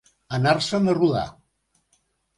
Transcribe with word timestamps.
Anar-se'n 0.37 0.89
a 0.93 0.97
rodar. 1.01 1.27